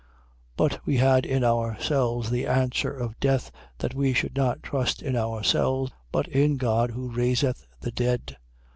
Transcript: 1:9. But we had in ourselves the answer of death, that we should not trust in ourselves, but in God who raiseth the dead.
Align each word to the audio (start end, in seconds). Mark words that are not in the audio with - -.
1:9. 0.57 0.57
But 0.57 0.79
we 0.83 0.97
had 0.97 1.27
in 1.27 1.43
ourselves 1.43 2.31
the 2.31 2.47
answer 2.47 2.91
of 2.91 3.19
death, 3.19 3.51
that 3.77 3.93
we 3.93 4.13
should 4.13 4.35
not 4.35 4.63
trust 4.63 5.03
in 5.03 5.15
ourselves, 5.15 5.91
but 6.11 6.27
in 6.27 6.57
God 6.57 6.89
who 6.89 7.11
raiseth 7.11 7.67
the 7.81 7.91
dead. 7.91 8.35